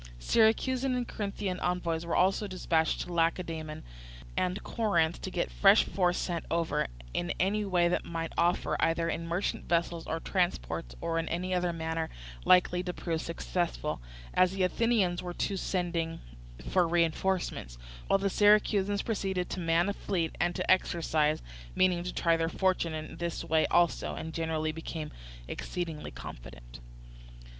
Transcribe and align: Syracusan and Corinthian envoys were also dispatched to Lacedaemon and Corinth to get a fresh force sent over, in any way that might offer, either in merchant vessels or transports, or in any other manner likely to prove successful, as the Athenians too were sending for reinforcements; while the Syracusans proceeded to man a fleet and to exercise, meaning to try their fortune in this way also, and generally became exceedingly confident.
Syracusan 0.17 0.95
and 0.95 1.07
Corinthian 1.07 1.59
envoys 1.59 2.07
were 2.07 2.15
also 2.15 2.47
dispatched 2.47 3.01
to 3.01 3.13
Lacedaemon 3.13 3.83
and 4.35 4.63
Corinth 4.63 5.21
to 5.21 5.29
get 5.29 5.49
a 5.51 5.53
fresh 5.53 5.83
force 5.83 6.17
sent 6.17 6.43
over, 6.49 6.87
in 7.13 7.31
any 7.39 7.63
way 7.63 7.87
that 7.87 8.03
might 8.03 8.33
offer, 8.35 8.75
either 8.79 9.07
in 9.07 9.27
merchant 9.27 9.65
vessels 9.65 10.07
or 10.07 10.19
transports, 10.19 10.95
or 11.01 11.19
in 11.19 11.29
any 11.29 11.53
other 11.53 11.71
manner 11.71 12.09
likely 12.45 12.81
to 12.81 12.95
prove 12.95 13.21
successful, 13.21 14.01
as 14.33 14.53
the 14.53 14.63
Athenians 14.63 15.19
too 15.37 15.53
were 15.53 15.55
sending 15.57 16.19
for 16.67 16.87
reinforcements; 16.87 17.77
while 18.07 18.17
the 18.17 18.27
Syracusans 18.27 19.03
proceeded 19.03 19.51
to 19.51 19.59
man 19.59 19.87
a 19.87 19.93
fleet 19.93 20.35
and 20.39 20.55
to 20.55 20.71
exercise, 20.71 21.43
meaning 21.75 22.03
to 22.05 22.11
try 22.11 22.35
their 22.35 22.49
fortune 22.49 22.95
in 22.95 23.17
this 23.17 23.43
way 23.43 23.67
also, 23.67 24.15
and 24.15 24.33
generally 24.33 24.71
became 24.71 25.11
exceedingly 25.47 26.09
confident. 26.09 26.79